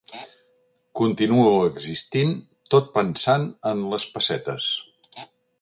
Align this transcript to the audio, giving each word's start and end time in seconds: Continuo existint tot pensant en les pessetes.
Continuo 1.01 1.51
existint 1.67 2.33
tot 2.77 2.91
pensant 2.97 3.47
en 3.73 3.87
les 3.93 4.11
pessetes. 4.17 4.75